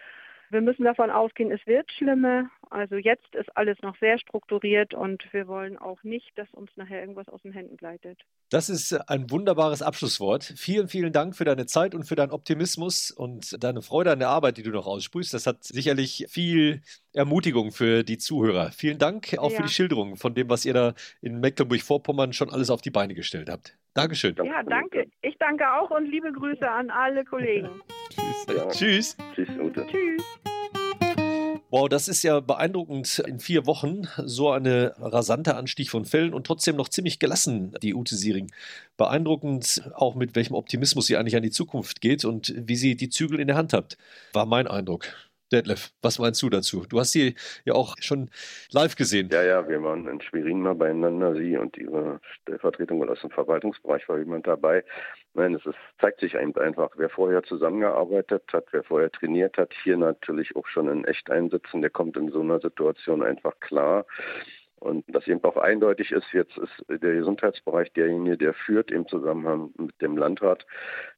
wir 0.51 0.61
müssen 0.61 0.85
davon 0.85 1.11
ausgehen, 1.11 1.51
es 1.51 1.67
wird 1.67 1.91
schlimmer. 1.93 2.51
Also 2.71 2.97
jetzt 2.97 3.35
ist 3.35 3.57
alles 3.57 3.79
noch 3.83 3.97
sehr 3.99 4.19
strukturiert 4.19 4.95
und 4.95 5.23
wir 5.33 5.47
wollen 5.47 5.79
auch 5.79 6.03
nicht, 6.03 6.31
dass 6.37 6.53
uns 6.53 6.71
nachher 6.77 7.01
irgendwas 7.01 7.29
aus 7.29 7.43
den 7.43 7.53
Händen 7.53 7.77
gleitet. 7.77 8.21
Das 8.51 8.69
ist 8.69 8.93
ein 9.09 9.31
wunderbares 9.31 9.83
Abschlusswort. 9.83 10.45
Vielen, 10.57 10.89
vielen 10.89 11.13
Dank 11.13 11.37
für 11.37 11.45
deine 11.45 11.67
Zeit 11.67 11.95
und 11.95 12.05
für 12.05 12.17
deinen 12.17 12.33
Optimismus 12.33 13.11
und 13.11 13.63
deine 13.63 13.83
Freude 13.83 14.13
an 14.13 14.19
der 14.19 14.29
Arbeit, 14.29 14.57
die 14.57 14.63
du 14.63 14.71
noch 14.71 14.87
aussprühst. 14.87 15.35
Das 15.35 15.47
hat 15.47 15.65
sicherlich 15.65 16.27
viel 16.29 16.83
Ermutigung 17.13 17.73
für 17.73 18.03
die 18.03 18.19
Zuhörer. 18.19 18.71
Vielen 18.73 18.99
Dank 18.99 19.37
auch 19.39 19.51
ja. 19.51 19.57
für 19.57 19.63
die 19.63 19.73
Schilderung 19.73 20.17
von 20.17 20.35
dem, 20.35 20.49
was 20.49 20.65
ihr 20.65 20.75
da 20.75 20.95
in 21.21 21.41
Mecklenburg-Vorpommern 21.41 22.33
schon 22.33 22.51
alles 22.51 22.71
auf 22.71 22.81
die 22.81 22.91
Beine 22.91 23.15
gestellt 23.15 23.49
habt. 23.49 23.77
Dankeschön. 23.95 24.35
Ja, 24.45 24.63
danke. 24.65 25.07
Ich 25.23 25.37
danke 25.39 25.73
auch 25.73 25.91
und 25.91 26.07
liebe 26.07 26.33
Grüße 26.33 26.69
an 26.69 26.91
alle 26.91 27.25
Kollegen. 27.25 27.69
Tschüss. 28.11 28.57
Ja. 28.57 28.69
Tschüss. 28.69 29.17
Tschüss, 29.35 29.49
Ute. 29.61 29.87
Tschüss. 29.87 30.23
Wow, 31.71 31.89
das 31.89 32.07
ist 32.07 32.23
ja 32.23 32.39
beeindruckend 32.41 33.21
in 33.27 33.41
vier 33.41 33.67
Wochen. 33.67 34.07
So 34.19 34.51
eine 34.51 34.95
rasante 35.01 35.57
Anstieg 35.57 35.91
von 35.91 36.05
Fällen 36.05 36.35
und 36.35 36.47
trotzdem 36.47 36.77
noch 36.77 36.89
ziemlich 36.89 37.19
gelassen, 37.19 37.75
die 37.83 37.95
Ute 37.95 38.15
Siering. 38.15 38.53
Beeindruckend 38.97 39.83
auch 39.95 40.15
mit 40.15 40.37
welchem 40.37 40.55
Optimismus 40.55 41.07
sie 41.07 41.17
eigentlich 41.17 41.37
an 41.37 41.43
die 41.43 41.51
Zukunft 41.51 42.01
geht 42.01 42.25
und 42.25 42.55
wie 42.57 42.77
sie 42.77 42.97
die 42.97 43.09
Zügel 43.09 43.41
in 43.41 43.49
der 43.49 43.57
Hand 43.57 43.73
hat, 43.73 43.97
war 44.33 44.47
mein 44.47 44.69
Eindruck. 44.69 45.07
Detlef, 45.55 45.91
was 46.03 46.19
meinst 46.19 46.43
du 46.43 46.51
dazu? 46.51 46.85
Du 46.89 46.99
hast 46.99 47.13
sie 47.13 47.35
ja 47.65 47.75
auch 47.75 47.95
schon 48.01 48.31
live 48.73 48.97
gesehen. 48.97 49.29
Ja, 49.33 49.43
ja, 49.43 49.69
wir 49.69 49.83
waren 49.83 50.09
in 50.09 50.21
Schwerin 50.21 50.61
mal 50.61 50.75
beieinander. 50.75 51.35
Sie 51.35 51.57
und 51.57 51.77
ihre 51.77 52.21
Stellvertretung 52.43 53.09
aus 53.09 53.21
dem 53.21 53.31
Verwaltungsbereich 53.31 54.09
war 54.09 54.19
jemand 54.19 54.47
dabei. 54.47 54.85
Nein, 55.35 55.55
es 55.55 55.65
ist, 55.67 55.77
zeigt 56.01 56.21
sich 56.21 56.37
einfach, 56.37 56.91
wer 56.97 57.09
vorher 57.09 57.43
zusammengearbeitet 57.43 58.45
hat, 58.53 58.67
wer 58.73 58.85
vorher 58.85 59.11
trainiert 59.11 59.57
hat, 59.59 59.73
hier 59.83 59.97
natürlich 59.97 60.55
auch 60.57 60.67
schon 60.67 60.89
in 60.89 61.05
echt 61.05 61.31
einsitzen, 61.31 61.81
der 61.81 61.91
kommt 61.91 62.17
in 62.17 62.31
so 62.31 62.41
einer 62.41 62.61
Situation 62.61 63.23
einfach 63.23 63.59
klar. 63.61 64.07
Und 64.85 65.03
das 65.09 65.27
eben 65.27 65.43
auch 65.45 65.57
eindeutig 65.57 66.13
ist, 66.13 66.27
jetzt 66.35 66.59
ist 66.59 66.73
der 66.91 67.15
Gesundheitsbereich 67.15 67.91
derjenige, 67.95 68.37
der 68.37 68.53
führt 68.53 68.91
im 68.91 69.09
Zusammenhang 69.09 69.71
mit 69.79 69.99
dem 70.03 70.19
Landrat 70.19 70.67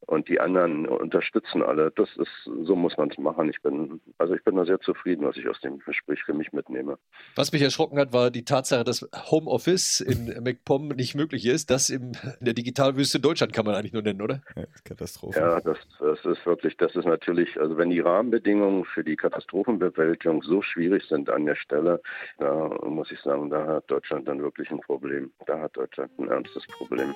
und 0.06 0.28
die 0.28 0.38
anderen 0.38 0.86
unterstützen 0.86 1.64
alle. 1.64 1.90
Das 1.96 2.08
ist, 2.16 2.30
so 2.44 2.76
muss 2.76 2.96
man 2.96 3.10
es 3.10 3.18
machen. 3.18 3.50
Ich 3.50 3.60
bin, 3.62 4.00
also 4.18 4.34
ich 4.34 4.44
bin 4.44 4.54
da 4.54 4.64
sehr 4.64 4.78
zufrieden, 4.78 5.26
was 5.26 5.36
ich 5.36 5.48
aus 5.48 5.60
dem 5.62 5.80
Gespräch 5.80 6.22
für 6.22 6.32
mich 6.32 6.52
mitnehme. 6.52 6.96
Was 7.34 7.50
mich 7.50 7.60
erschrocken 7.60 7.98
hat, 7.98 8.12
war 8.12 8.30
die 8.30 8.44
Tatsache, 8.44 8.84
dass 8.84 9.04
Homeoffice 9.32 10.00
in 10.00 10.44
MacPom 10.44 10.90
nicht 10.90 11.16
möglich 11.16 11.44
ist. 11.44 11.68
Das 11.68 11.90
im, 11.90 12.12
in 12.38 12.44
der 12.44 12.54
Digitalwüste 12.54 13.18
Deutschland 13.18 13.52
kann 13.52 13.66
man 13.66 13.74
eigentlich 13.74 13.92
nur 13.92 14.02
nennen, 14.02 14.22
oder? 14.22 14.42
Ja, 14.54 14.62
Katastrophe. 14.84 15.40
Ja, 15.40 15.60
das, 15.60 15.78
das 15.98 16.24
ist 16.24 16.46
wirklich, 16.46 16.76
das 16.76 16.94
ist 16.94 17.04
natürlich, 17.04 17.60
also 17.60 17.76
wenn 17.76 17.90
die 17.90 17.98
Rahmenbedingungen 17.98 18.84
für 18.84 19.02
die 19.02 19.16
Katastrophenbewältigung 19.16 20.42
so 20.42 20.62
schwierig 20.62 21.02
sind 21.08 21.30
an 21.30 21.46
der 21.46 21.56
Stelle, 21.56 22.00
da 22.38 22.68
muss 22.84 23.10
ich 23.10 23.18
sagen, 23.22 23.50
da 23.56 23.66
hat 23.66 23.90
Deutschland 23.90 24.28
dann 24.28 24.42
wirklich 24.42 24.70
ein 24.70 24.80
Problem. 24.80 25.32
Da 25.46 25.60
hat 25.60 25.76
Deutschland 25.76 26.10
ein 26.18 26.28
ernstes 26.28 26.66
Problem. 26.66 27.14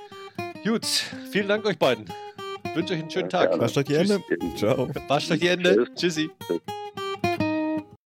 Gut, 0.64 0.86
vielen 1.30 1.48
Dank 1.48 1.66
euch 1.66 1.78
beiden. 1.78 2.06
Ich 2.64 2.76
wünsche 2.76 2.94
euch 2.94 3.00
einen 3.00 3.10
schönen 3.10 3.30
ja, 3.30 3.46
Tag. 3.46 3.58
Wascht 3.58 3.76
euch 3.76 3.84
die 3.84 3.96
Hände. 3.96 4.22
Ciao. 4.56 4.88
Wascht 5.08 5.30
euch 5.30 5.40
die 5.40 5.48
Hände. 5.48 5.86
Tschüssi. 5.94 6.30
Tschüssi. 6.46 6.60